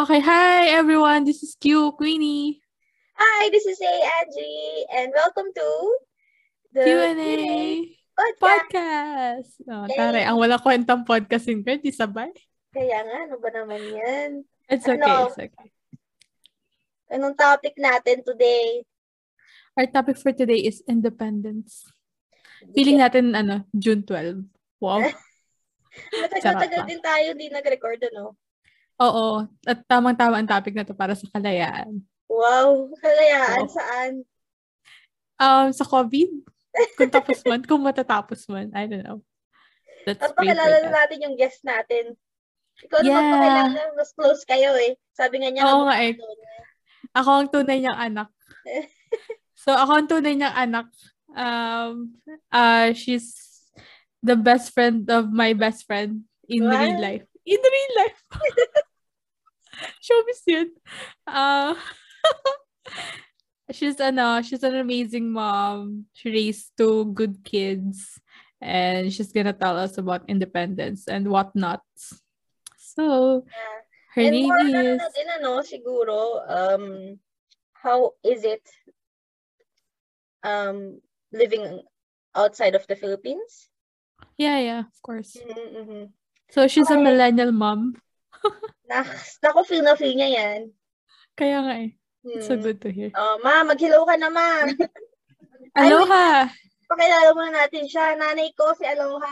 [0.00, 1.28] Okay, hi everyone.
[1.28, 2.56] This is Q Queenie.
[3.20, 3.94] Hi, this is A
[4.24, 5.68] Angie, and welcome to
[6.72, 7.36] the Q&A
[8.16, 8.40] podcast.
[8.40, 9.50] podcast.
[9.68, 10.00] Oh, Yay.
[10.00, 12.32] tare, ang wala kwentang podcasting ko, di sabay.
[12.72, 14.30] Kaya nga, ano ba naman yan?
[14.72, 15.28] It's okay, Ano?
[15.28, 15.68] it's okay.
[17.12, 18.80] Anong topic natin today?
[19.76, 21.84] Our topic for today is independence.
[22.72, 24.48] Feeling natin, ano, June 12.
[24.80, 25.04] Wow.
[26.24, 28.40] Matagal-tagal din tayo di nag-record, ano?
[29.00, 29.48] Oo.
[29.64, 32.04] At tamang-tama ang topic na to para sa kalayaan.
[32.28, 33.72] Wow, kalayaan Oo.
[33.72, 34.12] saan?
[35.40, 36.30] Um, sa COVID,
[37.00, 39.24] kung tapos man, kung matatapos man, I don't know.
[40.04, 42.12] Let's At pakilala na natin yung guest natin.
[42.84, 43.32] Ikaw naman Yeah.
[43.32, 44.96] pakilala, mas close kayo eh.
[45.16, 46.14] Sabi nga niya, Oo nga eh.
[47.16, 48.28] Ako ang tunay niyang anak.
[49.60, 50.88] So, ako ang tunay niyang anak.
[51.36, 52.16] Um,
[52.48, 53.36] uh, she's
[54.24, 56.80] the best friend of my best friend in What?
[56.80, 57.26] real life.
[57.44, 58.20] In real life.
[60.04, 60.68] Showbiz yun.
[61.26, 61.74] Uh,
[63.72, 66.06] she's ano, she's an amazing mom.
[66.12, 68.20] She raised two good kids.
[68.60, 71.80] And she's gonna tell us about independence and whatnot.
[72.76, 73.46] So,
[74.12, 75.00] her And name is...
[75.00, 77.16] natin, ano, siguro, um,
[77.72, 78.60] how is it
[80.44, 81.00] um,
[81.32, 81.80] living
[82.36, 83.72] outside of the Philippines?
[84.36, 85.40] Yeah, yeah, of course.
[85.40, 86.12] Mm-hmm.
[86.52, 87.96] So, she's a millennial mom.
[88.90, 89.06] Nak,
[89.42, 90.60] naku, feel na feel niya yan.
[91.38, 91.90] Kaya nga eh.
[92.20, 92.36] Hmm.
[92.36, 93.14] It's so good to hear.
[93.16, 94.66] Oh, ma, mag-hello ka na, ma.
[95.78, 96.50] Aloha!
[96.90, 98.18] Pakilala muna natin siya.
[98.18, 99.30] Nanay ko, si Aloha.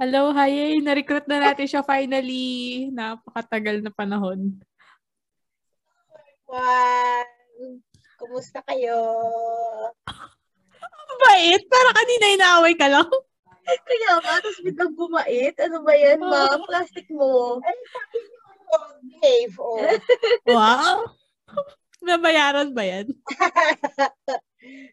[0.00, 0.48] Aloha!
[0.48, 0.80] Yay!
[0.80, 2.88] Na-recruit na natin siya finally.
[2.90, 4.56] Napakatagal na panahon.
[6.48, 7.26] Juan.
[8.16, 8.96] Kumusta kayo?
[11.22, 11.62] Bait!
[11.68, 13.10] Para kanina inaaway ka lang.
[13.66, 15.54] Kaya nga, tapos biglang bumait.
[15.58, 16.46] Ano ba yan, ma?
[16.70, 17.58] Plastic mo.
[17.60, 18.18] Ay, sabi
[19.20, 19.54] behave.
[19.58, 19.80] Oh.
[20.46, 21.10] Wow!
[22.04, 23.06] Nabayaran ba yan?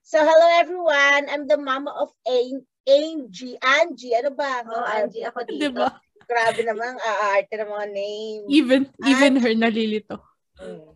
[0.06, 1.26] So, hello everyone.
[1.34, 3.58] I'm the mama of An- Angie.
[3.58, 4.62] Angie, ano ba?
[4.70, 5.66] Oh, Angie, ako dito.
[5.66, 5.90] Diba?
[6.30, 8.42] Grabe naman, aarte ng mga name.
[8.54, 10.22] Even, even her nalilito.
[10.62, 10.94] Mm.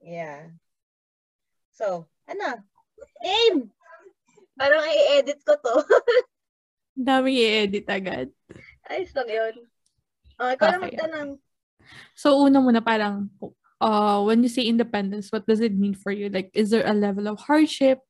[0.00, 0.48] Yeah.
[1.76, 2.64] So, ano?
[3.20, 3.68] Name!
[4.56, 5.84] Parang i-edit ko to.
[6.96, 8.32] Ang daming i-edit agad.
[8.88, 9.54] Ayos lang yun.
[10.40, 10.84] Oh, ikaw na Okay.
[10.88, 11.30] magtanong.
[12.14, 13.30] So, una muna parang,
[13.80, 16.28] uh, when you say independence, what does it mean for you?
[16.28, 18.00] Like, is there a level of hardship?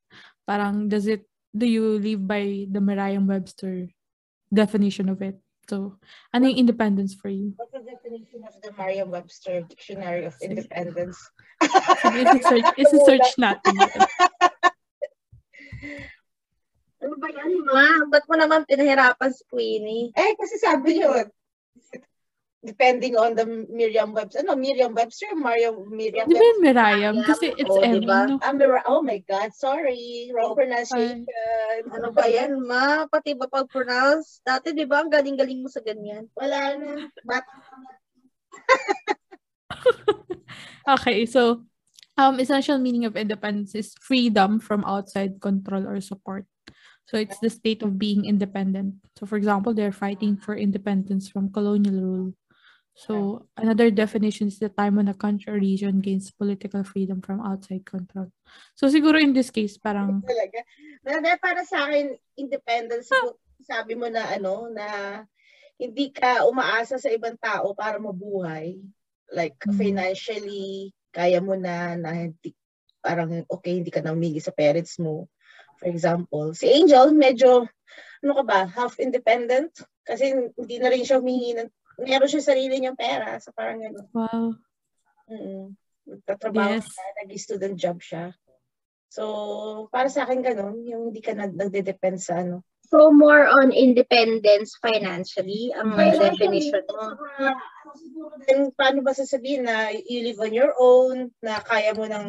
[0.46, 3.88] Parang, does it, do you live by the Merriam-Webster
[4.52, 5.38] definition of it?
[5.68, 6.00] So,
[6.32, 7.52] ano yung independence for you?
[7.60, 10.32] What's the definition of the Merriam-Webster Dictionary of.
[10.40, 11.20] Independence?
[12.00, 13.76] Sige, isi-search, isi-search natin.
[13.76, 14.00] yun.
[16.98, 17.86] Ano ba yan, ma?
[18.10, 20.10] Ba't mo naman pinahirapan si Queenie?
[20.16, 21.14] Eh, kasi sabi niyo,
[22.64, 24.42] depending on the Merriam-Webster.
[24.42, 25.34] Ano, Merriam-Webster?
[25.38, 27.22] Mario, Di ba Merriam?
[27.22, 28.26] Kasi it's Oo, M, diba?
[28.26, 28.42] no?
[28.42, 28.52] Ah,
[28.90, 30.30] oh my God, sorry.
[30.34, 31.22] Wrong pronunciation.
[31.94, 33.06] Ano ba yan, ma?
[33.06, 34.42] Pati ba pag-pronounce?
[34.42, 36.26] Dati, di ba, ang galing-galing mo sa ganyan.
[36.34, 37.06] Wala na.
[37.22, 37.46] But,
[40.98, 41.62] Okay, so,
[42.18, 46.48] um, essential meaning of independence is freedom from outside control or support.
[47.08, 49.00] So it's the state of being independent.
[49.16, 52.32] So for example, they're fighting for independence from colonial rule.
[52.98, 57.38] So another definition is the time when a country or region gains political freedom from
[57.38, 58.34] outside control.
[58.74, 60.66] So siguro in this case, parang talaga.
[61.38, 65.22] Para sa akin, independence, siguro, sabi mo na ano, na
[65.78, 68.82] hindi ka umaasa sa ibang tao para mabuhay.
[69.30, 69.78] Like, Mhm.
[69.78, 72.50] financially, kaya mo na, na hindi,
[72.98, 75.30] parang okay, hindi ka na umigi sa parents mo.
[75.78, 77.62] For example, si Angel, medyo,
[78.26, 79.70] ano ka ba, half independent.
[80.02, 83.38] Kasi hindi na rin siya humingi ng, meron siya sarili niyang pera.
[83.42, 84.06] So parang gano'n.
[84.14, 84.54] wow.
[85.28, 85.76] Mm.
[86.08, 86.88] Nagtatrabaho Yes.
[86.88, 88.32] siya, nag-student job siya.
[89.08, 92.64] So, para sa akin ganun, yung hindi ka nag- nagde-depend sa ano.
[92.88, 97.12] So, more on independence financially, ang Financially, definition mo.
[97.12, 102.08] ano siguro din, paano ba sasabihin na you live on your own, na kaya mo
[102.08, 102.28] nang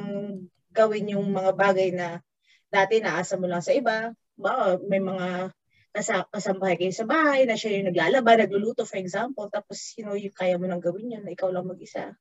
[0.72, 2.20] gawin yung mga bagay na
[2.68, 4.12] dati naasa mo lang sa iba.
[4.40, 5.52] Ba, may mga
[5.94, 10.34] kasambahay kayo sa bahay na siya yung naglalaba, nagluluto for example, tapos you know, yung
[10.34, 12.14] kaya mo nang gawin yun na ikaw lang mag-isa.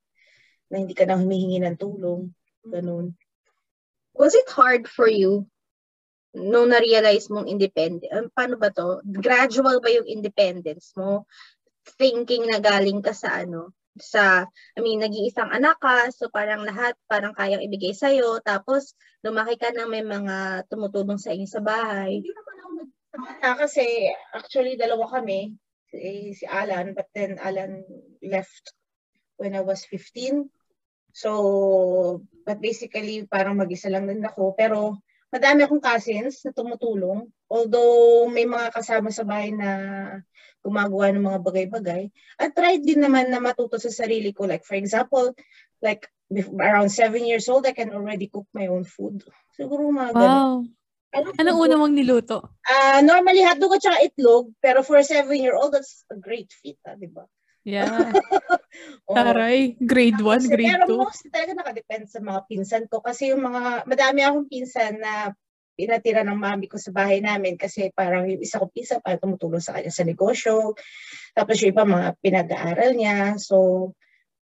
[0.69, 2.33] Na hindi ka na humihingi ng tulong.
[2.65, 3.17] Ganun.
[4.17, 5.47] Was it hard for you
[6.37, 8.09] nung na-realize mong independent?
[8.13, 9.01] Um, paano ba to?
[9.05, 11.25] Gradual ba yung independence mo?
[11.97, 13.73] Thinking na galing ka sa ano?
[13.99, 14.45] Sa,
[14.77, 18.95] I mean, nag-iisang anak ka, so parang lahat parang kayang ibigay sa'yo, tapos
[19.27, 22.23] lumaki ka na may mga tumutulong sa inyo sa bahay.
[22.23, 22.58] Hindi naman
[23.19, 25.59] nagtataka kasi actually dalawa kami,
[25.91, 27.83] si, si Alan, but then Alan
[28.23, 28.75] left
[29.39, 30.47] when I was 15.
[31.11, 34.55] So, but basically, parang mag-isa lang din ako.
[34.55, 35.03] Pero,
[35.35, 37.27] madami akong cousins na tumutulong.
[37.51, 39.71] Although, may mga kasama sa bahay na
[40.63, 42.03] gumagawa ng mga bagay-bagay.
[42.39, 44.47] At tried din naman na matuto sa sarili ko.
[44.47, 45.35] Like, for example,
[45.83, 46.07] like,
[46.61, 49.25] around seven years old, I can already cook my own food.
[49.59, 50.23] Siguro mga wow.
[50.23, 50.78] ganun.
[51.09, 52.53] Ano Anong una mong niluto?
[52.69, 54.53] Uh, normally, hotdog at saka itlog.
[54.61, 57.25] Pero for a seven-year-old, that's a great feat, ha, di ba?
[57.65, 58.13] Yeah.
[59.09, 59.17] oh.
[59.17, 60.89] Taray, grade 1, grade 2.
[60.89, 63.01] Pero mostly talaga nakadepend sa mga pinsan ko.
[63.01, 65.33] Kasi yung mga, madami akong pinsan na
[65.79, 69.63] pinatira ng mami ko sa bahay namin kasi parang yung isa ko pinsan para tumutulong
[69.63, 70.75] sa kanya sa negosyo.
[71.33, 73.39] Tapos yung iba mga pinag-aaral niya.
[73.39, 73.93] So,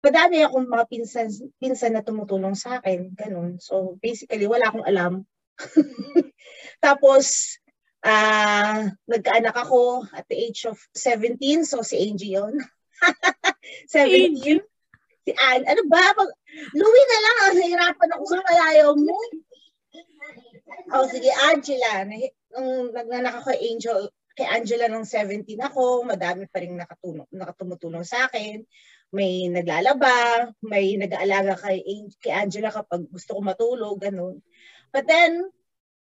[0.00, 1.28] madami akong mga pinsan,
[1.60, 3.12] pinsan na tumutulong sa akin.
[3.12, 3.60] Ganun.
[3.60, 5.28] So, basically, wala akong alam.
[6.84, 7.56] Tapos,
[8.06, 11.66] uh, nagkaanak ako at the age of 17.
[11.66, 12.54] So, si Angie yun.
[13.92, 14.62] 17?
[15.26, 15.64] Si Anne.
[15.68, 16.02] Ano ba?
[16.14, 16.30] Pag,
[16.72, 17.36] Louie na lang.
[17.38, 19.18] Ah, nahirapan ako sa malayaw mo.
[20.94, 22.08] Oh, sige, Angela.
[22.56, 24.08] Nung nagnanak ako Angel,
[24.38, 28.62] kay Angela nung 17 ako, madami pa rin nakatulong, nakatumutulong sa akin.
[29.10, 31.82] May naglalaba, may nag-aalaga kay,
[32.22, 34.38] kay Angela kapag gusto ko matulog, ganun.
[34.92, 35.52] But then,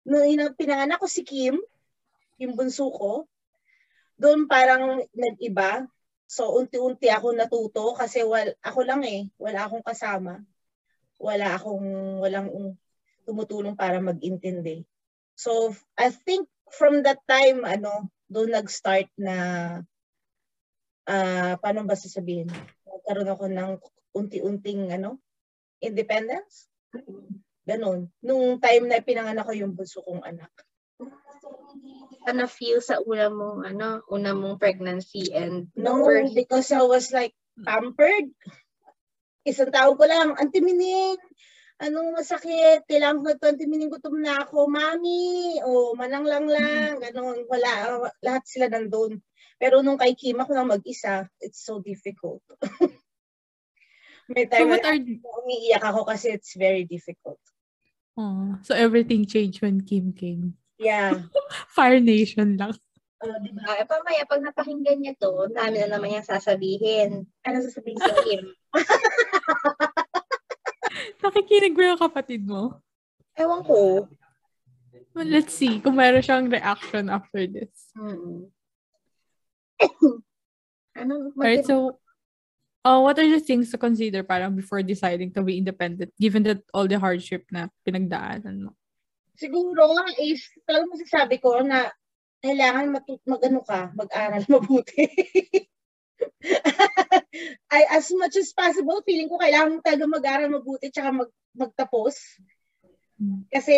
[0.07, 1.59] nung pinanganak ko si Kim,
[2.39, 3.27] yung bunso ko,
[4.17, 5.85] doon parang nag-iba.
[6.27, 9.31] So, unti-unti ako natuto kasi wal, ako lang eh.
[9.39, 10.43] Wala akong kasama.
[11.23, 12.75] Wala akong, walang
[13.27, 14.87] tumutulong para mag-intindi.
[15.37, 19.37] So, I think from that time, ano, doon nag-start na,
[21.07, 22.51] uh, paano ba sasabihin?
[22.87, 23.71] Nagkaroon ako ng
[24.17, 25.21] unti-unting, ano,
[25.79, 26.67] independence.
[27.67, 28.09] Ganon.
[28.23, 30.55] Nung time na pinanganak ko yung bunso kong anak
[32.35, 36.35] na feel sa una mong ano, una mong pregnancy and no birth?
[36.35, 38.35] because I was like pampered.
[39.47, 41.15] Isang tawag ko lang, Auntie Mining,
[41.79, 42.83] anong masakit?
[42.91, 45.63] Kailangan ko 20 Mining gutom na ako, Mami.
[45.63, 47.47] O manang lang lang, ganun.
[47.47, 49.23] Wala, lahat sila nandun.
[49.63, 52.43] Pero nung kay Kim ako lang mag-isa, it's so difficult.
[54.27, 54.99] May time so what are...
[55.47, 57.39] umiiyak ako kasi it's very difficult.
[58.17, 60.57] Oh, so everything changed when Kim came.
[60.81, 61.29] Yeah.
[61.77, 62.73] Fire Nation lang.
[63.21, 63.77] Oh, di ba?
[63.77, 67.29] E, pamaya, pag napakinggan niya to, dami na naman yung sasabihin.
[67.45, 68.53] Ano sasabihin sa Kim?
[71.25, 72.81] Nakikinig mo yung kapatid mo?
[73.37, 74.09] Ewan ko.
[75.17, 77.73] Well, let's see kung meron siyang reaction after this.
[77.97, 78.53] Hmm.
[81.01, 81.33] ano?
[81.37, 82.01] Alright, so,
[82.87, 86.63] uh, what are the things to consider parang before deciding to be independent given that
[86.71, 88.73] all the hardship na pinagdaanan mo?
[89.37, 91.93] siguro nga is, talagang masasabi ko na
[92.41, 95.05] kailangan mag, mag-ano ka, mag-aral mabuti.
[97.69, 102.17] I, as much as possible, feeling ko kailangan mo talaga mag-aral mabuti tsaka mag, magtapos.
[103.49, 103.77] Kasi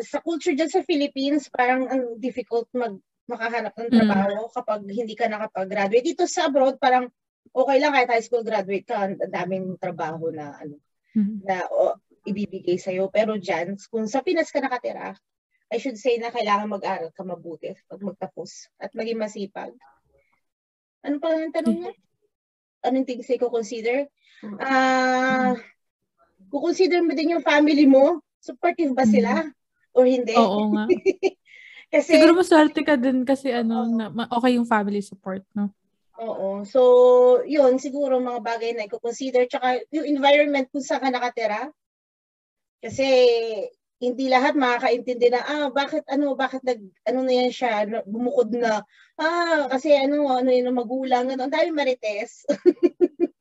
[0.00, 2.96] sa culture dyan sa Philippines, parang ang difficult mag
[3.26, 4.52] makahanap ng trabaho mm.
[4.54, 6.14] kapag hindi ka nakapag-graduate.
[6.14, 7.10] Dito sa abroad, parang
[7.52, 10.80] okay lang kahit high school graduate ka, ang daming trabaho na ano,
[11.14, 11.44] mm.
[11.46, 13.08] na o, ibibigay sa'yo.
[13.08, 15.14] Pero dyan, kung sa Pinas ka nakatira,
[15.70, 19.74] I should say na kailangan mag-aral ka mabuti pag magtapos at maging masipag.
[21.02, 21.94] Ano pa ang tanong niya?
[22.86, 24.06] Anong things ko consider?
[24.62, 25.58] Ah, uh,
[26.50, 28.22] consider mo din yung family mo?
[28.38, 29.42] Supportive ba sila?
[29.90, 30.38] Or hindi?
[30.38, 30.86] Oo nga.
[31.94, 35.74] kasi, Siguro maswerte ka din kasi ano, na, okay yung family support, no?
[36.16, 36.64] Oo.
[36.64, 36.80] So,
[37.44, 39.44] yun, siguro mga bagay na i-consider.
[39.48, 41.68] Tsaka yung environment kung saan ka nakatira,
[42.80, 43.08] kasi
[43.96, 48.84] hindi lahat makakaintindi na ah bakit ano bakit nag ano na yan siya bumukod na.
[49.16, 52.44] Ah kasi ano ano yun magulang ano ang dami marites.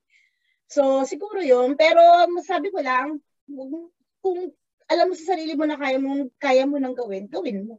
[0.66, 1.78] So siguro yun.
[1.78, 2.02] Pero
[2.32, 3.22] masabi ko lang
[4.24, 4.50] kung
[4.90, 7.76] alam mo sa sarili mo na kaya mo kaya mo nang gawin gawin mo.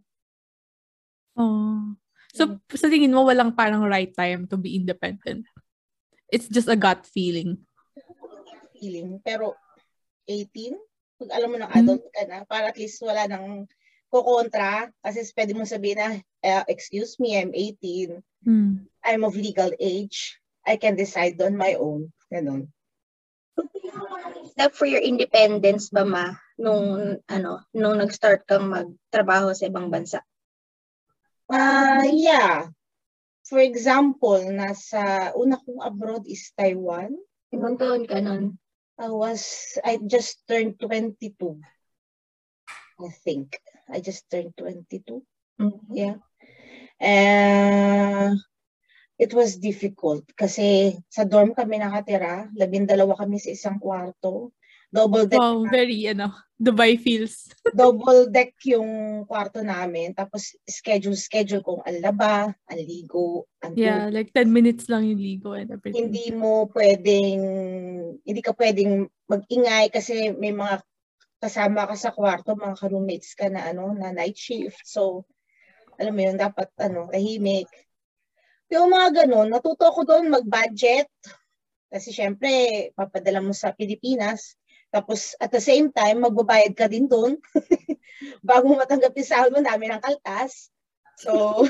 [1.37, 1.97] Oh
[2.37, 5.49] so sa tingin mo walang parang right time to be independent
[6.29, 7.57] it's just a gut feeling
[8.77, 9.57] feeling pero
[10.29, 10.77] 18
[11.17, 11.81] pag alam mo ng hmm.
[11.81, 13.65] adult ka na, para at least wala nang
[14.13, 14.93] kukontra.
[15.03, 16.11] Kasi pwede mo sabihin na,
[16.45, 18.21] uh, excuse me, I'm 18.
[18.47, 18.87] Mm.
[19.03, 20.39] I'm of legal age.
[20.63, 22.15] I can decide on my own.
[22.31, 22.71] Ganun.
[24.53, 30.21] Step for your independence ba ma nung ano nung nag-start kang magtrabaho sa ibang bansa?
[31.47, 32.69] Uh, yeah.
[33.47, 37.15] For example, nasa una kong abroad is Taiwan.
[37.55, 38.59] Ibang taon ka nun?
[38.99, 41.63] I was, I just turned 22.
[42.99, 43.55] I think.
[43.87, 45.23] I just turned 22.
[45.63, 45.95] Mm-hmm.
[45.95, 46.17] Yeah.
[46.99, 48.35] Uh,
[49.21, 54.53] it was difficult kasi sa dorm kami nakatira, labindalawa kami sa isang kwarto.
[54.93, 55.41] Double deck.
[55.41, 57.53] Wow, very, ano, Dubai feels.
[57.77, 60.17] double deck yung kwarto namin.
[60.17, 65.21] Tapos schedule, schedule kung ang laba, ang ligo, ang Yeah, like 10 minutes lang yung
[65.21, 66.09] ligo and everything.
[66.09, 67.41] Hindi mo pwedeng,
[68.25, 70.81] hindi ka pwedeng mag-ingay kasi may mga
[71.37, 74.81] kasama ka sa kwarto, mga ka-roommates ka na ano, na night shift.
[74.89, 75.29] So,
[76.01, 77.69] alam mo yun, dapat ano, tahimik.
[78.73, 81.07] Yung mga ganun, natuto ko doon mag-budget.
[81.87, 82.51] Kasi syempre,
[82.99, 84.59] papadala mo sa Pilipinas.
[84.97, 87.37] Tapos at the same time, magbabayad ka din doon.
[88.49, 90.73] Bago matanggap yung sahod mo, dami ng kaltas.
[91.21, 91.69] So,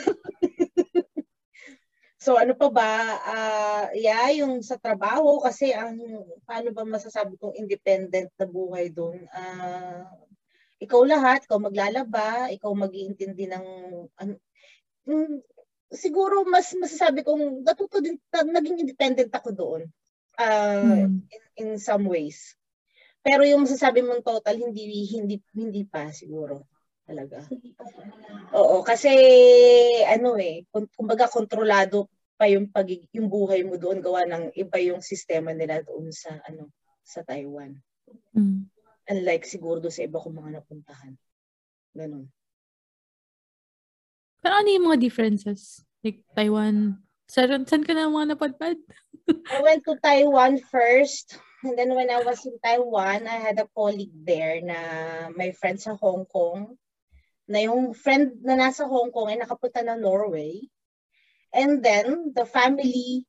[2.23, 2.93] so ano pa ba?
[3.27, 5.99] Uh, yeah, yung sa trabaho kasi ang
[6.47, 9.27] paano ba masasabi kong independent na buhay doon?
[9.35, 10.07] Uh,
[10.79, 13.67] ikaw lahat, ikaw maglalaba, ikaw mag-iintindi ng
[14.23, 14.39] ano,
[15.91, 19.83] siguro mas masasabi kong natuto din naging independent ako doon.
[20.39, 21.27] Uh, hmm.
[21.27, 22.55] in, in some ways.
[23.27, 26.71] Pero yung masasabi mong total, hindi, hindi, hindi pa siguro.
[27.03, 27.43] Talaga.
[28.55, 29.11] Oo, kasi
[30.07, 32.07] ano eh, kumbaga kontrolado
[32.39, 36.37] pa yung pag yung buhay mo doon gawa ng iba yung sistema nila doon sa
[36.47, 36.71] ano
[37.03, 37.79] sa Taiwan.
[38.35, 38.67] Mm.
[39.07, 41.15] Unlike siguro doon sa iba kong mga napuntahan.
[41.95, 42.27] Ganun.
[44.43, 45.83] Pero ano yung mga differences?
[46.03, 48.79] Like Taiwan, saan, saan ka na mga napadpad?
[49.51, 51.39] I went to Taiwan first.
[51.67, 54.79] And then when I was in Taiwan, I had a colleague there na
[55.35, 56.79] may friend sa Hong Kong.
[57.51, 60.63] Na yung friend na nasa Hong Kong ay nakapunta na Norway.
[61.51, 63.27] And then, the family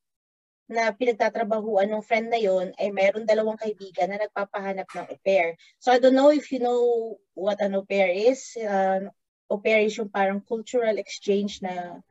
[0.70, 5.58] na pinagtatrabahuan ng friend na yon ay mayroon dalawang kaibigan na nagpapahanap ng au pair.
[5.82, 8.54] So I don't know if you know what an au pair is.
[8.54, 9.10] Uh,
[9.50, 12.04] au pair is yung parang cultural exchange na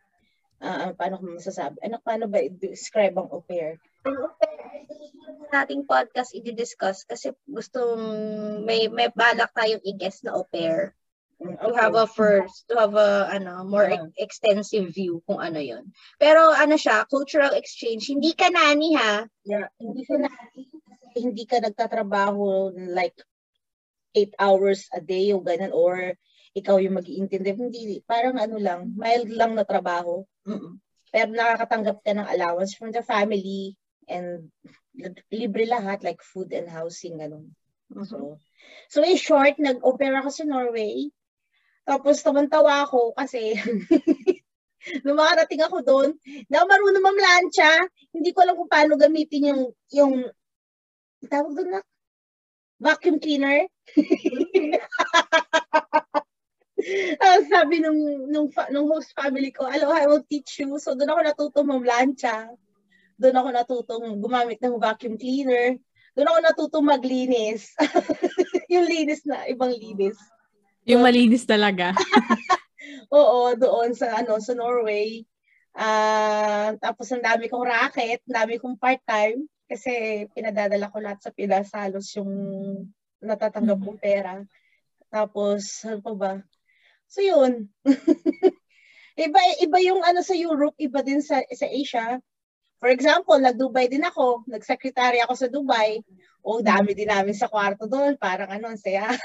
[0.64, 1.78] uh, paano ko masasabi?
[1.85, 3.76] Ano, paano ba i-describe ang au pair?
[4.07, 7.99] Ang nating podcast i-discuss kasi gusto
[8.63, 10.95] may may balak tayong i-guess na au pair.
[11.37, 15.93] To have a first, to have a ano, more uh extensive view kung ano 'yon.
[16.17, 19.29] Pero ano siya, cultural exchange, hindi ka nani ha.
[19.45, 20.63] Yeah, hindi ka nani
[21.17, 23.17] hindi ka nagtatrabaho like
[24.13, 26.17] 8 hours a day o ganun or
[26.57, 27.53] ikaw yung mag-iintindi.
[27.53, 30.25] Hindi, parang ano lang, mild lang na trabaho.
[30.49, 30.81] Mm-mm.
[31.13, 33.77] Pero nakakatanggap ka ng allowance from the family
[34.09, 34.51] and
[35.31, 37.53] libre lahat like food and housing ganun.
[37.93, 38.07] Mm-hmm.
[38.07, 38.39] So,
[38.91, 41.11] so in short, nag-opera ako sa Norway.
[41.87, 43.55] Tapos taman-tawa ako kasi
[45.07, 46.11] nung makarating ako doon,
[46.51, 47.71] na marunong mamlansya,
[48.11, 49.63] hindi ko alam kung paano gamitin yung
[49.95, 50.15] yung
[51.27, 51.83] tawag doon na
[52.83, 53.67] vacuum cleaner.
[57.19, 60.79] Ang sabi nung, nung, nung host family ko, hello, I will teach you.
[60.79, 62.53] So doon ako natuto mamlansya.
[63.16, 65.76] Doon ako natutong gumamit ng vacuum cleaner.
[66.16, 67.73] Doon ako natutong maglinis.
[68.73, 70.16] yung linis na, ibang linis.
[70.87, 71.92] Yung malinis talaga.
[73.16, 75.26] Oo, doon sa ano sa Norway.
[75.76, 81.68] Uh, tapos ang dami kong racket, dami kong part-time kasi pinadadala ko lahat sa Pilas
[81.75, 82.32] halos yung
[83.20, 84.40] natatanggap kong pera.
[85.11, 86.32] Tapos, ano pa ba?
[87.11, 87.70] So, yun.
[89.26, 92.18] iba, iba yung ano sa Europe, iba din sa, sa Asia.
[92.76, 96.04] For example, nag-Dubai din ako, nag-secretary ako sa Dubai.
[96.47, 98.21] Oh, dami din namin sa kwarto doon.
[98.21, 99.11] Parang ano, ang saya.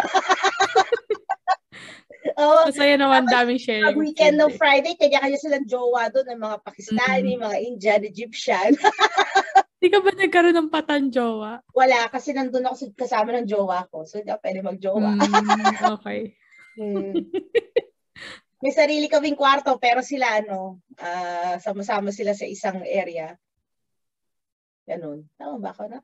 [2.41, 3.91] oh, Masaya naman, daming sharing.
[3.91, 7.46] Pag weekend ng Friday, kanya-kanya silang jowa doon, ng mga Pakistani, mm-hmm.
[7.46, 8.72] mga Indian, Egyptian.
[9.81, 11.58] Hindi ka ba nagkaroon ng patan jowa?
[11.74, 14.05] Wala, kasi nandun ako kasama ng jowa ko.
[14.05, 15.10] So, hindi ako pwede mag-jowa.
[15.17, 16.38] Mm, okay.
[16.77, 17.17] hmm.
[18.62, 23.34] May sarili kaming kwarto pero sila ano, uh, sama-sama sila sa isang area.
[24.86, 25.25] Ganun.
[25.34, 26.00] Tama ba ako na?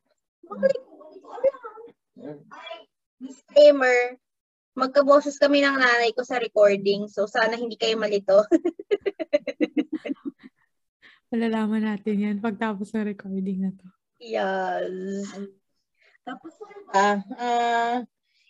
[3.22, 4.18] Disclaimer,
[4.74, 8.42] magkaboses kami ng nanay ko sa recording, so sana hindi kayo malito.
[11.34, 13.88] Malalaman natin yan pagtapos ng recording na to.
[14.18, 15.30] Yes.
[16.26, 16.54] Tapos,
[16.94, 17.98] ah, uh,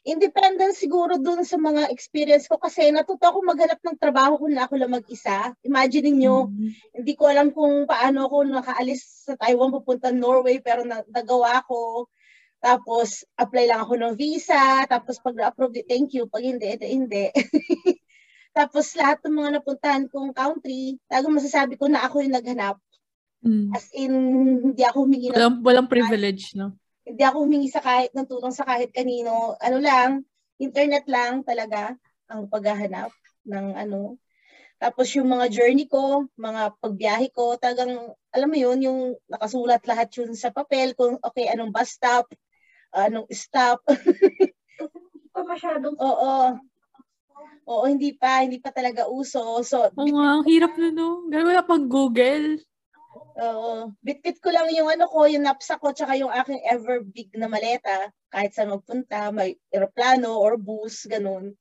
[0.08, 4.74] independence siguro dun sa mga experience ko kasi natuto ako maghanap ng trabaho kung ako
[4.80, 5.52] lang mag-isa.
[5.68, 6.72] Imagine niyo, mm-hmm.
[6.96, 12.08] hindi ko alam kung paano ako nakaalis sa Taiwan pupunta Norway pero nagawa ko.
[12.64, 16.26] Tapos apply lang ako ng visa, tapos pag na-approve, thank you.
[16.26, 17.30] Pag hindi, ito hindi.
[18.58, 22.80] tapos lahat ng mga napuntahan kong country, talagang masasabi ko na ako yung naghanap.
[23.46, 23.70] Mm.
[23.76, 24.14] As in,
[24.74, 25.38] hindi ako humingi ng...
[25.38, 26.74] Walang, walang privilege, no?
[27.08, 29.56] Hindi ako humingi sa kahit ng tulong sa kahit kanino.
[29.64, 30.28] Ano lang,
[30.60, 31.96] internet lang talaga
[32.28, 33.16] ang paghahanap
[33.48, 34.20] ng ano.
[34.76, 39.00] Tapos yung mga journey ko, mga pagbiyahe ko, talagang, alam mo yun, yung
[39.32, 42.28] nakasulat lahat yun sa papel, kung okay, anong bus stop,
[42.92, 43.82] anong stop.
[43.88, 46.60] Hindi pa masyadong Oo.
[47.68, 49.64] Oo, hindi pa, hindi pa talaga uso.
[49.64, 51.24] So, Oo nga, ang hirap na no.
[51.32, 52.60] Gawin na pang Google.
[53.38, 53.92] Oo.
[54.02, 57.50] Bitbit ko lang yung ano ko, yung knapsack ko, tsaka yung aking ever big na
[57.50, 58.10] maleta.
[58.34, 61.54] Kahit saan magpunta, may aeroplano or bus, ganun.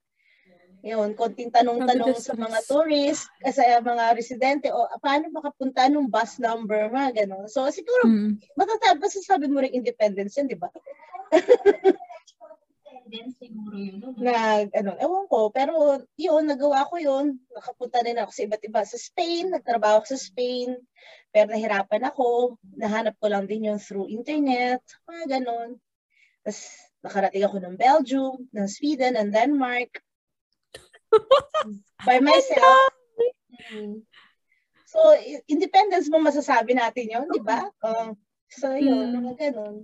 [0.87, 6.87] Yun, konting tanong-tanong sa mga tourists, kasi mga residente, o paano makapunta nung bus number,
[6.95, 7.51] mga ganun.
[7.51, 8.39] So, siguro, Mm.
[8.55, 10.71] masasabi, masasabi mo rin independence yun, di ba?
[13.07, 14.03] Then siguro yun.
[14.03, 14.11] no?
[14.19, 17.39] Nag, ano, ewan ko, pero yun, nagawa ko yun.
[17.55, 20.75] Nakapunta din ako sa iba't iba sa Spain, nagtrabaho ako sa Spain,
[21.31, 22.59] pero nahirapan ako.
[22.75, 25.79] Nahanap ko lang din yun through internet, mga ganun.
[26.43, 26.61] Tapos,
[27.07, 30.03] nakarating ako ng Belgium, ng Sweden, ng Denmark.
[32.09, 32.91] by myself.
[33.71, 34.03] Mm.
[34.87, 34.99] So,
[35.47, 37.71] independence mo masasabi natin yun, di ba?
[37.83, 38.15] Uh,
[38.51, 39.35] so, yun, Mm.
[39.39, 39.77] ganun.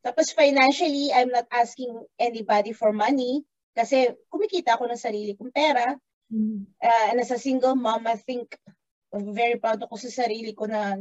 [0.00, 3.44] Tapos financially, I'm not asking anybody for money
[3.76, 5.92] kasi kumikita ako ng sarili kong pera.
[6.32, 6.64] Mm.
[6.80, 8.56] Uh, and as a single mom, I think
[9.12, 10.96] I'm very proud ako sa sarili ko na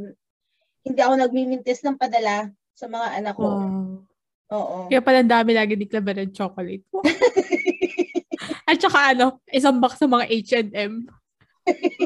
[0.84, 3.48] hindi ako nagmimintis ng padala sa mga anak ko.
[3.48, 4.10] Wow.
[4.50, 4.78] Oo.
[4.90, 6.84] Kaya pala dami lagi ni Claver ng chocolate.
[8.70, 10.94] At saka ano, isang box ng mga H&M.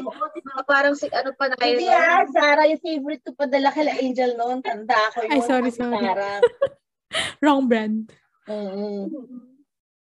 [0.04, 0.24] Oo?
[0.68, 1.80] Parang si, ano pa na kayo.
[1.80, 4.60] Hindi ah, Sarah, yung favorite ko padala kay Angel noon.
[4.60, 5.32] Tanda ko yun.
[5.32, 6.04] Ay, sorry, sorry.
[6.04, 6.40] Sarah.
[7.42, 8.10] Wrong brand.
[8.50, 9.08] Oo.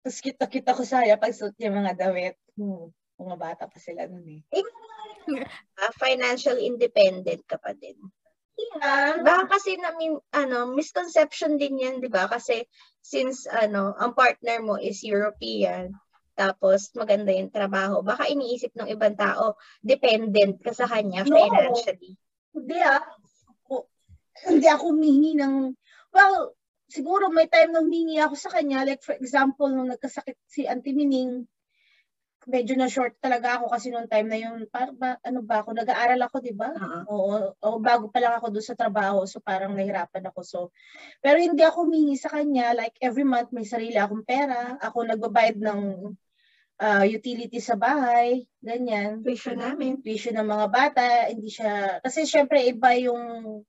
[0.03, 2.35] Tapos kita-kita ko saya pag suot niya mga damit.
[2.57, 2.91] Hmm.
[3.21, 4.43] Mga bata pa sila noon eh.
[5.79, 7.95] Ah, financial independent ka pa din.
[8.59, 9.23] Yeah.
[9.23, 12.27] Baka kasi namin ano, misconception din 'yan, 'di ba?
[12.27, 12.67] Kasi
[12.99, 15.95] since ano, ang partner mo is European,
[16.35, 21.39] tapos maganda yung trabaho, baka iniisip ng ibang tao, dependent ka sa kanya No.
[21.39, 22.19] financially.
[22.51, 22.99] Hindi ah.
[24.43, 25.71] Hindi ako humingi ng,
[26.11, 26.51] well,
[26.93, 28.85] siguro may time nang humingi ako sa kanya.
[28.85, 31.49] Like for example, nung nagkasakit si Auntie Mining,
[32.45, 35.73] medyo na short talaga ako kasi nung time na yun, par, ba, ano ba ako,
[35.73, 36.75] nag-aaral ako, di ba?
[36.75, 36.99] Oo.
[37.07, 40.39] Oo, oo, bago pa lang ako doon sa trabaho, so parang nahirapan ako.
[40.43, 40.59] So,
[41.23, 45.55] pero hindi ako humingi sa kanya, like every month may sarili akong pera, ako nagbabayad
[45.55, 45.81] ng
[46.83, 50.03] ah, utility sa bahay, ganyan Tuition namin.
[50.03, 53.63] tuition ng mga bata, hindi siya, kasi syempre iba yung,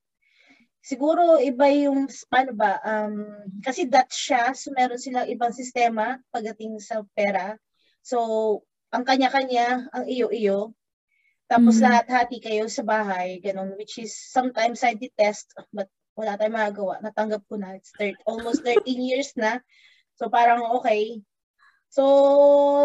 [0.84, 3.24] siguro iba yung, paano ba, um,
[3.64, 7.56] kasi Dutch siya, so meron silang ibang sistema pagdating sa pera.
[8.04, 8.60] So,
[8.92, 10.76] ang kanya-kanya, ang iyo-iyo,
[11.48, 11.84] tapos Mm.
[11.88, 17.00] lahat hati kayo sa bahay, ganun, which is sometimes I detest, but wala tayong magagawa,
[17.00, 19.64] natanggap ko na, it's thir- almost 13 years na,
[20.20, 21.24] so parang okay,
[21.94, 22.02] So,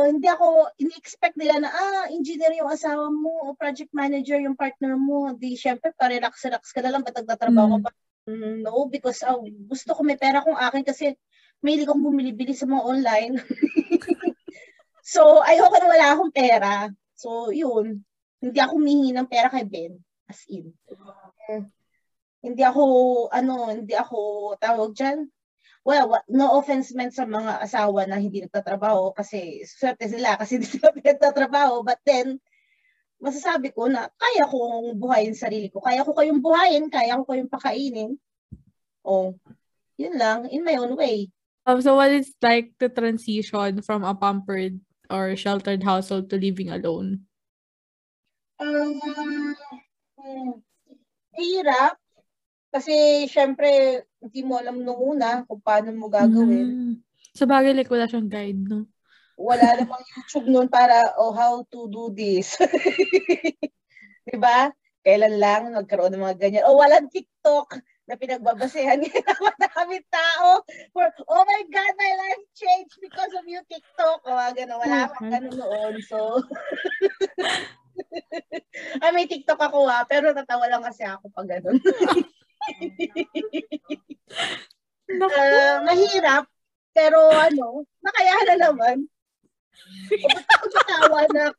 [0.06, 4.93] hindi ako, ini-expect nila na, ah, engineer yung asawa mo o project manager yung partner
[4.93, 5.34] mo.
[5.34, 7.86] Di, syempre, pa-relax-relax ka na lang, ba't nagtatrabaho ka Mm.
[7.89, 7.91] pa?
[8.30, 11.17] Mm, no, because oh, gusto ko may pera kong akin kasi
[11.65, 13.34] may kong bumili-bili sa mga online.
[15.02, 16.72] so, ayoko na wala akong pera.
[17.17, 18.06] So, yun.
[18.38, 19.98] Hindi ako humingi ng pera kay Ben.
[20.30, 20.69] As in.
[22.45, 22.84] Hindi ako,
[23.34, 25.26] ano, hindi ako, tawag dyan,
[25.89, 30.69] well, no offense meant sa mga asawa na hindi nagtatrabaho kasi swerte sila kasi hindi
[30.69, 31.82] sila nagtatrabaho.
[31.82, 32.38] But then,
[33.17, 35.82] masasabi ko na kaya kong buhayin sarili ko.
[35.82, 38.21] Kaya ko kayong buhayin, kaya ko kayong pakainin.
[39.02, 39.34] Oh,
[39.97, 41.34] yun lang, in my own way.
[41.65, 44.78] Um, so what is like the transition from a pampered
[45.10, 47.25] or sheltered household to living alone?
[48.62, 49.02] Um,
[50.21, 50.62] hmm,
[51.34, 51.97] hirap.
[52.69, 56.67] Kasi, syempre, hindi mo alam nung una kung paano mo gagawin.
[56.67, 56.95] Mm.
[57.34, 58.88] Sa bagay, like, wala siyang guide, no?
[59.39, 62.60] wala namang YouTube noon para, oh, how to do this.
[64.27, 64.75] diba?
[64.99, 66.67] Kailan lang nagkaroon ng mga ganyan.
[66.67, 70.62] O, walang TikTok na pinagbabasehan ng madaming tao.
[70.91, 74.27] For, oh my God, my life changed because of you, TikTok.
[74.27, 74.84] O, mga ganun.
[74.84, 75.93] Wala pang ganun noon.
[76.03, 76.43] So,
[79.01, 81.79] ah, may TikTok ako ha, pero natawa lang kasi ako pag ganun.
[85.10, 86.45] Ah, mahirap,
[86.93, 89.10] pero ano, nakayahan na naman.
[90.45, 91.50] Pagkatawa na.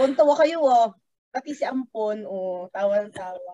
[0.00, 0.88] Untawa kayo oh.
[1.32, 3.52] Pati si Ampon, oh, tawa-tawa.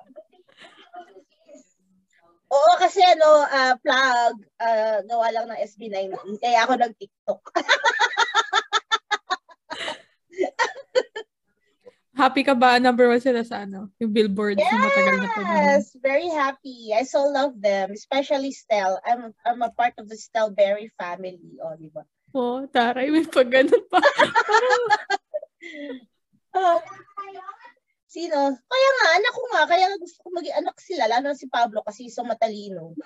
[2.49, 7.43] Oo, kasi ano, ah, plug, ah, gawa lang ng SB19, kaya ako nag-TikTok.
[12.19, 12.83] Happy ka ba?
[12.83, 13.95] Number one sila sa ano?
[14.03, 15.63] Yung billboard sa matagal na panahon.
[15.71, 16.91] Yes, very happy.
[16.91, 18.99] I so love them, especially Stel.
[19.07, 22.03] I'm I'm a part of the Stelberry family, oh, di ba?
[22.35, 24.03] Oh, taray, may pag ganun pa.
[24.03, 24.85] Parang,
[28.09, 28.41] Sino?
[28.51, 29.63] Kaya nga, anak ko nga.
[29.69, 31.05] Kaya gusto ko maging anak sila.
[31.07, 32.97] Lalo na si Pablo kasi isang matalino.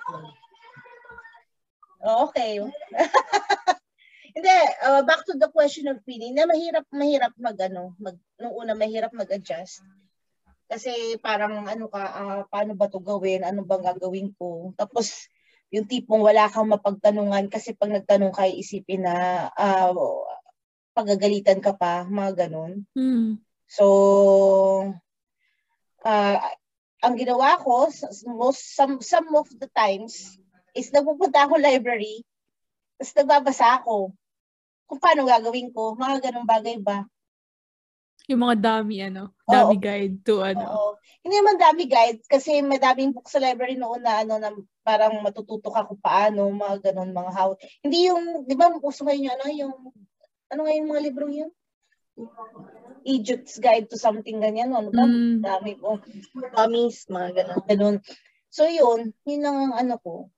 [2.03, 2.57] Oh, okay.
[4.35, 8.51] Hindi, uh, back to the question of feeling na mahirap, mahirap mag, ano, mag, nung
[8.51, 9.79] una mahirap mag-adjust.
[10.67, 13.47] Kasi parang ano ka, uh, paano ba to gawin?
[13.47, 14.75] Ano bang gagawin ko?
[14.75, 15.31] Tapos,
[15.71, 19.95] yung tipong wala kang mapagtanungan kasi pag nagtanong ka, isipin na uh,
[20.91, 22.83] pagagalitan ka pa, mga ganun.
[22.93, 23.39] Mm.
[23.71, 23.85] So,
[26.03, 26.37] uh,
[26.99, 27.87] ang ginawa ko,
[28.35, 30.35] most, some, some of the times,
[30.75, 32.25] is nagpupunta ako library,
[32.97, 34.13] tapos nagbabasa ako
[34.89, 37.05] kung paano gagawin ko, mga ganong bagay ba.
[38.31, 39.83] Yung mga dami, ano, dami Oo.
[39.83, 40.63] guide to, ano.
[40.63, 40.91] Oo.
[41.23, 44.51] Hindi naman dami guide, kasi madaming book sa library noon na, ano, na
[44.83, 47.55] parang matututo ka kung paano, mga ganon, mga how.
[47.83, 49.73] Hindi yung, di ba, gusto ngayon yung, ano, yung,
[50.55, 51.51] ano nga yung mga libro yun?
[53.03, 55.03] Idiot's Guide to something ganyan, ano ba?
[55.03, 55.43] Mm.
[55.43, 55.99] Dami ko.
[56.55, 57.61] Dummies, mga ganon.
[57.67, 57.97] ganon.
[58.53, 60.29] So yun, yun ang ano ko.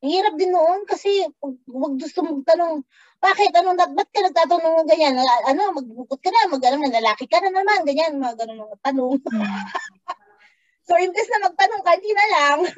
[0.00, 1.28] Hirap din noon kasi
[1.68, 2.80] wag gusto mong tanong,
[3.20, 3.52] bakit?
[3.52, 5.20] Ano, ba't ka nagtatanong ng ganyan?
[5.44, 9.20] Ano, magbukot ka na, mag ano, lalaki ka na naman, ganyan, mga ganun mga tanong.
[9.20, 9.44] Hmm.
[10.88, 12.58] so, imbes na magtanong ka, hindi na lang.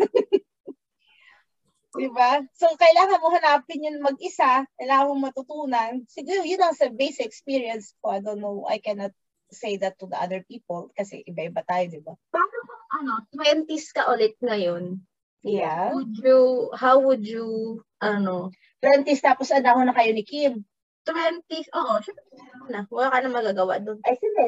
[1.92, 2.40] diba?
[2.56, 6.02] So, kailangan mo hanapin yun mag-isa, kailangan mo matutunan.
[6.08, 8.16] Siguro, yun ang sa base experience ko.
[8.16, 9.12] I don't know, I cannot
[9.52, 12.16] say that to the other people kasi iba-iba tayo, di ba?
[12.32, 14.96] Paano kung ano, 20s ka ulit ngayon,
[15.42, 15.90] Yeah.
[15.90, 18.54] Would you, how would you, ano?
[18.82, 20.62] 20s tapos anak na kayo ni Kim.
[21.02, 22.22] 20s, oo, syempre
[22.70, 22.86] na.
[22.86, 23.98] Wala ka na magagawa doon.
[24.06, 24.46] Ay, sige.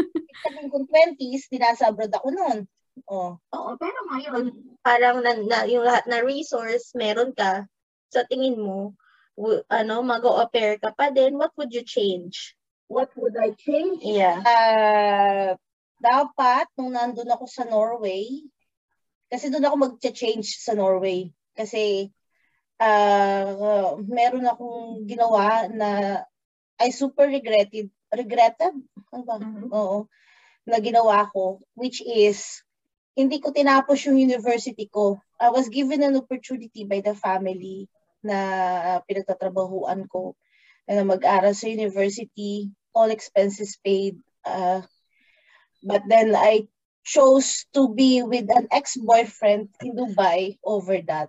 [0.44, 2.58] Sabihin kong 20s, dinasa abroad ako noon.
[3.08, 3.40] Oh.
[3.40, 4.52] Oo, pero ngayon,
[4.84, 7.64] parang na, na, yung lahat na resource, meron ka.
[8.12, 8.92] Sa tingin mo,
[9.34, 12.52] w- ano, mag-au pair ka pa din, what would you change?
[12.86, 14.04] What would I change?
[14.04, 14.44] Yeah.
[14.44, 15.56] Uh,
[15.98, 18.44] dapat, nung nandun ako sa Norway,
[19.34, 21.34] kasi doon ako mag-change sa Norway.
[21.58, 22.06] Kasi
[22.78, 26.22] uh, meron akong ginawa na
[26.78, 27.90] I super regretted.
[28.14, 28.78] Regretted?
[29.10, 29.42] Ano ba?
[29.42, 29.74] Mm-hmm.
[29.74, 30.06] Oo.
[30.70, 31.58] Na ginawa ko.
[31.74, 32.62] Which is,
[33.18, 35.18] hindi ko tinapos yung university ko.
[35.42, 37.90] I was given an opportunity by the family
[38.22, 40.38] na pinagtatrabahuan ko
[40.86, 44.14] na mag-aral sa university, all expenses paid.
[44.46, 44.78] Uh,
[45.82, 46.70] but then I
[47.04, 51.28] chose to be with an ex-boyfriend in Dubai over that.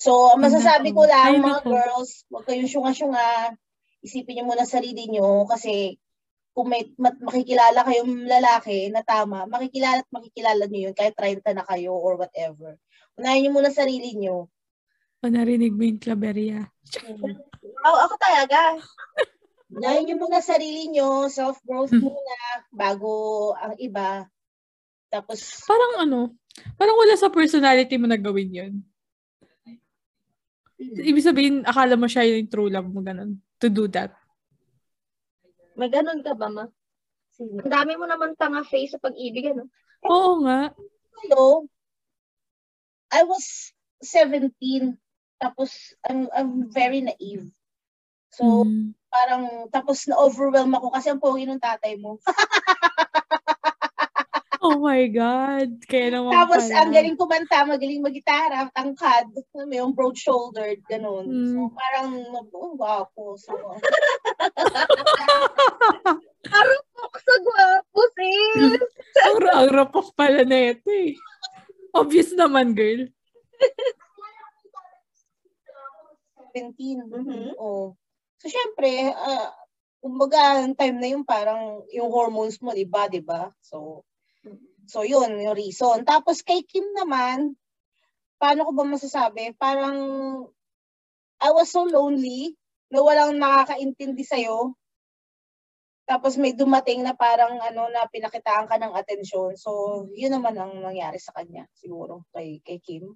[0.00, 3.56] So, masasabi ko lang, mga girls, huwag kayong syunga-syunga.
[4.00, 6.00] Isipin niyo muna sarili niyo kasi
[6.56, 11.64] kung may makikilala kayong lalaki na tama, makikilala at makikilala niyo yun kahit 30 na
[11.68, 12.80] kayo or whatever.
[13.20, 14.48] Unahin niyo muna sarili niyo.
[15.20, 16.64] O narinig mo yung klaberya.
[17.84, 18.80] oh, ako talaga.
[19.68, 22.08] Unahin niyo muna sarili niyo, self-growth hmm.
[22.08, 22.36] muna
[22.72, 23.12] bago
[23.54, 24.26] ang iba.
[25.10, 26.20] Tapos, parang ano,
[26.78, 28.74] parang wala sa personality mo na gawin yun.
[29.66, 30.96] Hmm.
[30.96, 34.14] Ibig sabihin, akala mo siya yung true love mo, ganun, to do that.
[35.74, 36.64] May ganun ka ba, ma?
[37.40, 39.66] Ang dami mo naman tanga face sa pag-ibig, ano?
[40.06, 40.72] Oo nga.
[41.20, 41.66] Hello?
[43.10, 44.54] I was 17,
[45.42, 47.50] tapos I'm, I'm very naive.
[48.30, 48.94] So, mm.
[49.10, 52.22] parang, tapos na-overwhelm ako kasi ang pogi ng tatay mo.
[54.60, 55.80] Oh my God.
[55.88, 56.84] Kaya naman Tapos, pala.
[56.84, 59.32] ang galing kumanta, magaling magitara, tangkad,
[59.64, 61.24] may yung broad-shouldered, ganun.
[61.24, 61.48] Mm.
[61.48, 61.72] So, hmm.
[61.72, 62.08] parang,
[62.52, 63.40] oh, wapo.
[63.40, 63.56] So,
[66.60, 68.84] Arapok sa gwapo, sis.
[69.24, 71.16] ang, ang rapok pala na ito eh.
[71.96, 73.08] Obvious naman, girl.
[76.52, 77.00] 17.
[77.08, 77.56] Mm-hmm.
[77.56, 77.96] Oh.
[78.36, 79.48] So, syempre, uh,
[80.04, 83.48] kumbaga, time na yung parang, yung hormones mo, di ba, di ba?
[83.64, 84.04] So,
[84.90, 86.02] So, yun, yung reason.
[86.02, 87.54] Tapos, kay Kim naman,
[88.40, 89.54] paano ko ba masasabi?
[89.54, 89.96] Parang,
[91.40, 92.58] I was so lonely
[92.90, 94.74] na walang nakakaintindi sa'yo.
[96.10, 99.54] Tapos may dumating na parang ano na pinakitaan ka ng atensyon.
[99.54, 99.70] So,
[100.10, 103.14] yun naman ang nangyari sa kanya siguro kay kay Kim.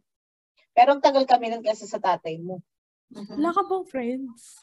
[0.70, 2.62] Pero ang tagal kami nun kasi sa tatay mo.
[3.10, 4.62] Wala ka bang friends?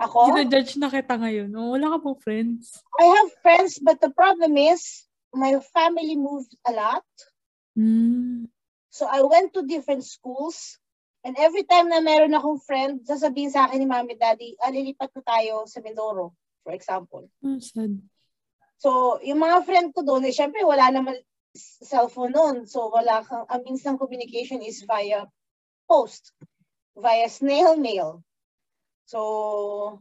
[0.00, 0.32] Ako?
[0.32, 1.52] Gina-judge na kita ngayon.
[1.52, 2.80] Oh, wala ka bang friends?
[2.96, 5.05] I have friends but the problem is
[5.36, 7.06] my family moved a lot.
[7.76, 8.48] Mm.
[8.88, 10.80] So I went to different schools.
[11.26, 15.10] And every time na meron akong friend, sasabihin sa akin ni mami, daddy, ah, lilipat
[15.10, 17.26] na tayo sa Mindoro, for example.
[17.42, 17.98] Oh, sad.
[18.78, 21.18] So, yung mga friend ko doon, eh, syempre wala naman
[21.58, 22.56] cellphone noon.
[22.70, 25.26] So, wala kang, ang means ng communication is via
[25.90, 26.30] post,
[26.94, 28.22] via snail mail.
[29.08, 29.98] So,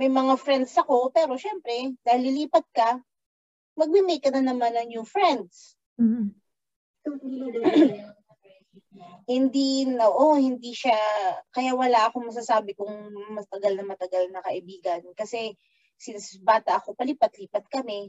[0.00, 2.98] may mga friends ako, pero syempre, dahil lilipat ka,
[3.80, 5.80] magme-make ka na naman ng new friends.
[5.96, 6.36] Mm.
[9.30, 10.98] hindi na oh, hindi siya
[11.54, 12.90] kaya wala akong masasabi kung
[13.32, 15.54] matagal na matagal na kaibigan kasi
[16.00, 18.08] since bata ako palipat-lipat kami.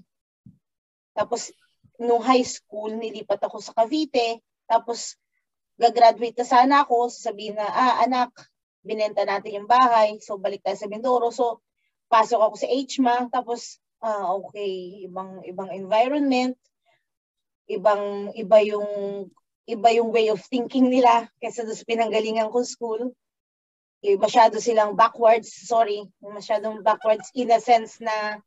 [1.12, 1.52] Tapos
[2.00, 5.20] nung high school nilipat ako sa Cavite, tapos
[5.76, 8.32] gagraduate na sana ako, sasabihin na, ah anak,
[8.80, 11.30] binenta natin yung bahay, so balik tayo sa Mindoro.
[11.36, 11.60] So
[12.08, 16.58] pasok ako sa HMA, tapos ah okay, ibang ibang environment,
[17.70, 18.90] ibang iba yung
[19.70, 23.14] iba yung way of thinking nila kaysa sa pinanggalingan kong school.
[24.02, 28.42] Eh, masyado silang backwards, sorry, masyadong backwards in a sense na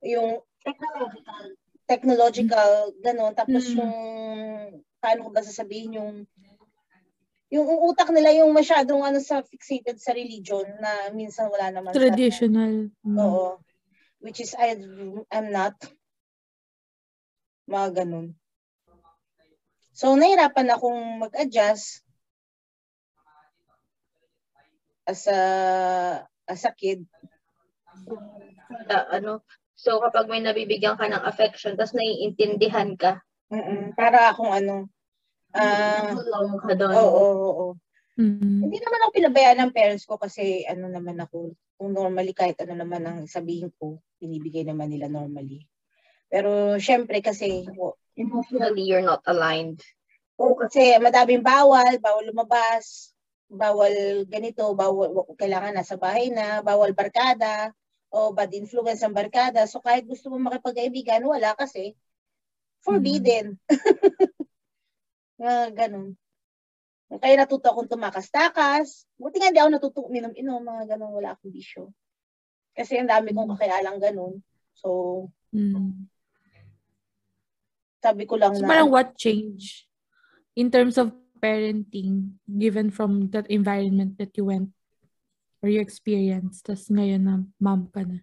[0.00, 1.44] yung technological,
[1.84, 2.70] technological
[3.04, 3.36] ganun.
[3.36, 3.76] Tapos Mm.
[3.76, 3.94] yung,
[5.04, 6.12] paano ko ba sasabihin, yung
[7.52, 12.00] yung utak nila yung masyadong ano sa fixated sa religion na minsan wala naman sa-
[12.00, 12.88] Traditional.
[13.04, 13.18] Mm.
[13.20, 13.60] Oo.
[14.24, 14.72] Which is I
[15.28, 15.76] I'm not.
[17.68, 18.32] Mga ganun.
[19.92, 22.00] So, nahirapan akong mag-adjust
[25.04, 25.40] as a,
[26.48, 27.04] as a kid.
[28.88, 29.44] Ah, ano,
[29.76, 33.20] so kapag may nabibigyan ka ng affection, tapos naiintindihan ka,
[33.52, 33.92] Mm-mm.
[33.94, 34.88] Para akong ano.
[35.54, 36.94] Ah, tulong ka doon.
[36.96, 37.66] oo, oo, oo.
[38.18, 38.66] Mm.
[38.66, 42.74] Hindi naman ako pinabayaan ng parents ko kasi ano naman ako, kung normally kahit ano
[42.78, 45.66] naman ang sabihin ko, binibigay naman nila normally.
[46.30, 47.66] Pero syempre kasi,
[48.14, 49.82] Emotionally, you're not aligned.
[50.38, 53.10] Oo, kasi madaming bawal, bawal lumabas,
[53.50, 57.74] bawal ganito, bawal wa- kailangan nasa bahay na, bawal barkada,
[58.14, 59.66] o bad influence ang barkada.
[59.66, 61.98] So kahit gusto mo makipag-kaibigan, wala kasi.
[62.86, 63.58] Forbidden.
[65.42, 66.14] Nga ganun.
[67.18, 69.06] Kaya natuto akong tumakas-takas.
[69.18, 71.92] Buti nga hindi ako natuto minom-inom, mga ganun, wala akong bisyo.
[72.74, 74.42] Kasi ang dami kong kakayalang ganun.
[74.74, 76.10] So, Mm.
[78.02, 79.86] sabi ko lang So na, parang what changed
[80.58, 84.74] in terms of parenting given from that environment that you went
[85.62, 88.18] or you experienced tas ngayon na mom ka na?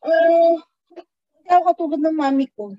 [0.00, 0.56] eh,
[1.36, 2.72] hindi ako katulad ng mami ko.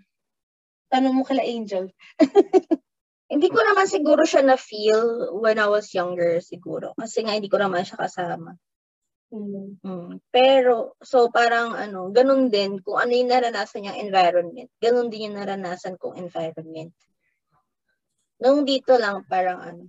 [0.90, 1.88] Tanong mo kala Angel.
[3.32, 6.92] Hindi ko naman siguro siya na-feel when I was younger siguro.
[7.00, 8.60] Kasi nga hindi ko naman siya kasama.
[9.32, 9.80] Hmm.
[9.80, 10.20] Mm.
[10.28, 15.40] Pero, so parang ano, ganun din, kung ano yung naranasan niyang environment, ganun din yung
[15.40, 16.92] naranasan kong environment.
[18.44, 19.84] Nung dito lang, parang ano,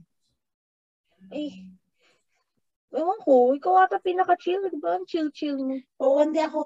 [1.34, 1.66] eh,
[2.94, 5.02] ewan ko, ikaw ata pinaka-chill, di ba?
[5.02, 5.74] Ang chill-chill mo.
[5.98, 6.62] Oo, hindi ako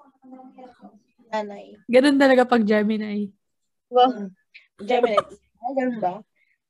[1.33, 1.81] nanay.
[1.89, 3.33] Ganun talaga pag Gemini.
[3.89, 4.29] Wow.
[4.85, 5.17] Gemini.
[5.65, 6.15] Ay, ganun ba?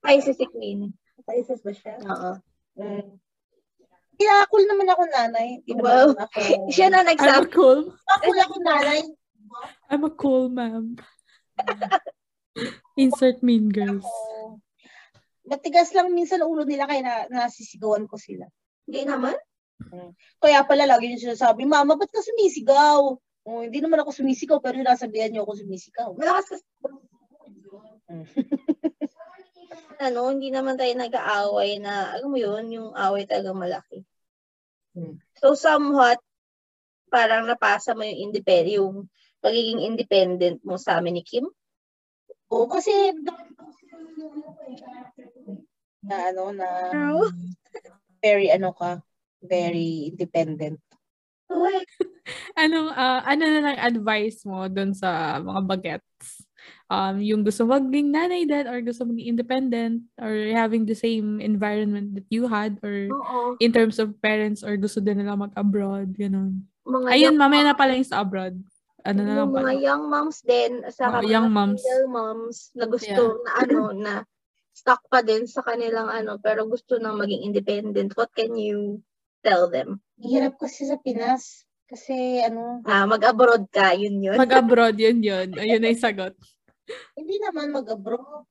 [0.06, 0.94] Pisces si Queen.
[1.26, 1.98] Pisces ba siya?
[2.06, 2.32] Oo.
[2.78, 3.18] Mm.
[4.16, 5.48] Kaya cool naman ako nanay.
[5.76, 6.14] Wow.
[6.14, 6.38] naman ako.
[6.74, 7.52] Siya na I'm a nagsabi.
[7.52, 9.00] cool, cool ako nanay.
[9.90, 10.96] I'm a cool ma'am.
[13.02, 14.06] Insert mean girls.
[14.06, 14.62] Ako.
[15.46, 18.48] Matigas lang minsan ulo nila kaya na, nasisigawan ko sila.
[18.88, 19.36] Hindi naman.
[20.40, 23.20] Kaya pala lagi yung sinasabi, Mama, ba't ka sumisigaw?
[23.46, 26.08] Oh, hindi naman ako sumisigaw, pero nasabihan niyo ako sumisigaw.
[26.16, 26.66] Malakas kasi.
[28.10, 28.24] Mm.
[30.00, 34.04] ano, hindi naman tayo nag-aaway na, alam mo yun, yung away talaga malaki.
[34.96, 35.20] Hmm.
[35.40, 36.20] So, somewhat,
[37.12, 38.94] parang napasa mo yung independent, yung
[39.40, 41.46] pagiging independent mo sa amin ni Kim.
[42.50, 42.90] Oo, kasi
[46.06, 46.68] na ano na
[48.22, 49.02] very ano ka,
[49.42, 50.78] very independent.
[52.58, 56.45] Anong, ah, ano na lang advice mo dun sa mga bagets?
[56.86, 62.14] Um, yung gusto maging nanay din or gusto maging independent or having the same environment
[62.14, 63.58] that you had or Oo.
[63.58, 66.62] in terms of parents or gusto din nila mag-abroad, ganun.
[66.86, 68.54] Mga Ayun, young, mamaya na pala yung sa abroad.
[69.02, 69.82] Ano na lang yung mga pala.
[69.82, 71.82] young moms din, saka Mga young moms.
[72.06, 74.12] moms na gusto na ano, na
[74.70, 78.14] stuck pa din sa kanilang ano, pero gusto nang maging independent.
[78.14, 79.02] What can you
[79.42, 79.98] tell them?
[80.22, 81.66] Hirap kasi sa Pinas.
[81.86, 84.38] Kasi ano, Ah, mag-abroad ka, yun yun.
[84.38, 85.54] Mag-abroad, yun yun.
[85.54, 86.34] Ayun na yung sagot.
[87.18, 88.46] Hindi naman mag-abroad.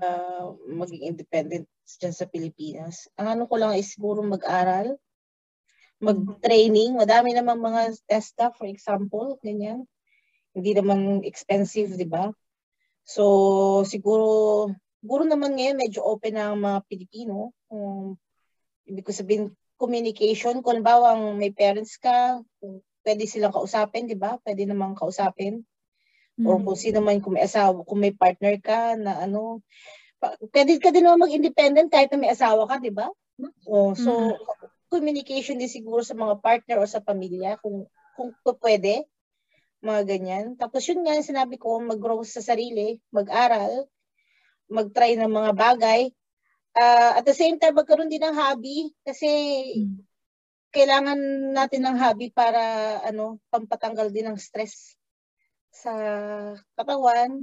[0.00, 1.66] Uh, maging independent
[2.00, 3.06] dyan sa Pilipinas.
[3.20, 4.96] Ang ano ko lang is siguro mag-aral,
[6.00, 6.96] mag-training.
[6.96, 9.84] Madami namang mga TESDA, for example, ganyan.
[10.54, 12.30] Hindi naman expensive, di ba?
[13.04, 14.70] So, siguro,
[15.04, 17.52] siguro naman ngayon medyo open ang mga Pilipino.
[17.68, 18.16] Um,
[18.88, 20.64] ibig ko sabihin, communication.
[20.64, 22.40] Kung halimbawa may parents ka,
[23.04, 24.40] pwede silang kausapin, di ba?
[24.40, 25.60] Pwede namang kausapin.
[26.42, 26.64] Or Mm.
[26.66, 29.62] kung sino man, kung may asawa, kung may partner ka na ano,
[30.50, 33.06] pwede ka din naman mag-independent kahit na may asawa ka, di ba?
[33.70, 34.34] Oh, so,
[34.90, 39.06] communication din siguro sa mga partner o sa pamilya kung kung pwede
[39.84, 40.44] mga ganyan.
[40.56, 43.84] Tapos yun nga, sinabi ko, mag-grow sa sarili, mag-aral,
[44.70, 46.02] mag-try ng mga bagay.
[46.74, 49.30] Uh, at the same time, magkaroon din ng hobby kasi
[49.86, 50.02] mm.
[50.74, 51.20] kailangan
[51.54, 52.58] natin ng hobby para
[53.04, 54.96] ano, pampatanggal din ng stress
[55.74, 55.92] sa
[56.78, 57.42] katawan.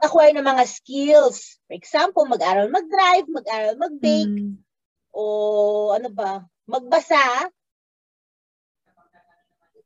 [0.00, 1.60] Acquire ng mga skills.
[1.68, 4.56] For example, mag-aral mag-drive, mag-aral mag-bake, mm.
[5.12, 7.50] o ano ba, magbasa.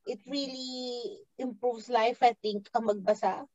[0.07, 3.47] It really improves life, I think, ang magbasa.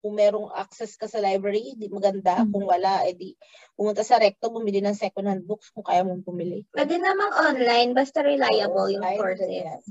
[0.00, 2.40] Kung merong access ka sa library, di maganda.
[2.40, 2.52] Mm-hmm.
[2.56, 3.36] Kung wala, edi
[3.76, 6.64] pumunta sa recto, bumili ng second-hand books kung kaya mong pumili.
[6.72, 9.84] Pwede namang online, basta reliable yung courses.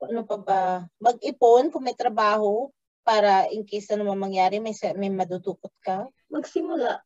[0.00, 0.62] Ano pa ba?
[0.96, 2.72] Mag-ipon kung may trabaho
[3.04, 6.08] para in case na naman mangyari, may, may madudukot ka.
[6.32, 7.00] Magsimula.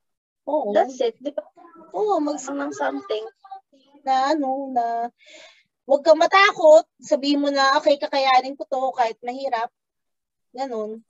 [0.47, 0.71] Oo.
[0.75, 1.19] That's it.
[1.19, 1.43] Di ba?
[1.95, 3.25] Oo, magsimula ng something.
[4.07, 4.85] Na ano, na
[5.89, 6.87] huwag kang matakot.
[7.01, 9.73] Sabihin mo na, okay, kakayanin ko to kahit mahirap.
[10.55, 11.03] Ganun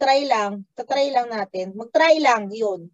[0.00, 1.76] try lang, try lang natin.
[1.76, 2.88] Mag-try lang, yun.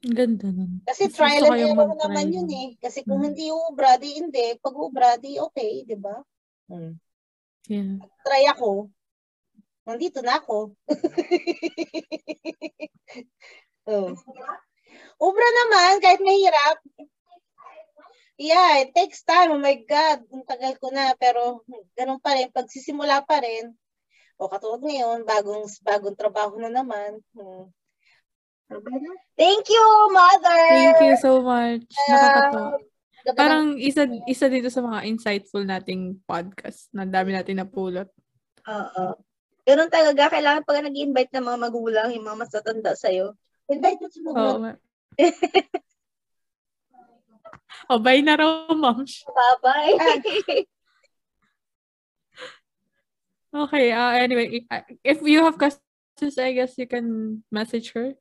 [0.00, 0.84] Ganda nun.
[0.84, 2.76] Kasi trial and error naman yun eh.
[2.80, 3.28] Kasi kung hmm.
[3.32, 4.56] hindi ubra, di hindi.
[4.60, 6.16] Pag ubra, di okay, di ba?
[6.68, 7.00] Hmm.
[7.68, 8.00] Yeah.
[8.24, 8.88] Try ako.
[9.84, 10.72] Nandito na ako.
[13.92, 14.12] oh.
[15.20, 16.80] Ubra naman, kahit mahirap.
[18.34, 19.54] Yeah, it takes time.
[19.54, 21.14] Oh my God, ang tagal ko na.
[21.20, 21.62] Pero
[21.94, 22.50] ganun pa rin.
[22.50, 23.70] Pagsisimula pa rin,
[24.40, 27.22] o katulad ngayon, bagong bagong trabaho na naman.
[27.36, 27.70] Hmm.
[29.38, 30.64] Thank you, mother!
[30.72, 31.86] Thank you so much.
[32.10, 32.74] Nakakatawa.
[32.74, 32.93] Uh,
[33.32, 38.12] Parang isa isa dito sa mga insightful nating podcast na dami natin napulot.
[38.68, 39.16] Oo.
[39.64, 40.28] Ganun talaga.
[40.28, 43.32] Kailangan pag nag-invite ng mga magulang, yung mga matatanda sa'yo.
[43.72, 44.60] Invite mo sa magulang.
[44.60, 44.76] Oo.
[47.96, 49.08] oh, bye na raw, mom.
[49.08, 49.96] Bye-bye.
[53.54, 54.66] Okay, uh, anyway,
[55.06, 58.18] if you have questions, I guess you can message her.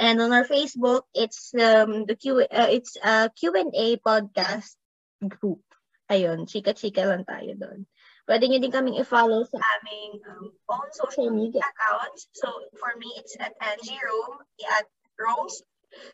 [0.00, 4.72] And on our Facebook, it's um the Q uh, it's a Q&A podcast
[5.20, 5.60] group.
[6.08, 7.84] Ayun, chika-chika lang tayo doon.
[8.24, 12.32] Pwede nyo din kaming i-follow sa aming um, own social media accounts.
[12.32, 12.48] So
[12.80, 14.40] for me, it's at Angie Rome,
[14.72, 14.88] at
[15.20, 15.60] Rose.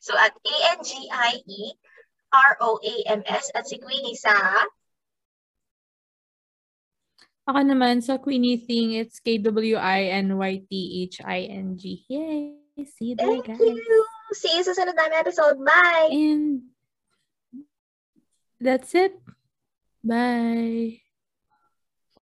[0.03, 1.63] So at A-N-G-I-E,
[2.35, 4.67] R-O-A-M-S, at si Queenie sa
[7.47, 10.43] Ako naman, sa Queenie thing, it's K-W-I-N-Y-T-H-I-N-G.
[12.11, 12.66] Yay!
[12.85, 13.61] See you there, Thank guys.
[13.61, 14.05] you!
[14.37, 15.57] See you sa sunod namin episode.
[15.65, 16.13] Bye!
[16.13, 16.69] And
[18.61, 19.17] that's it.
[20.05, 21.06] Bye!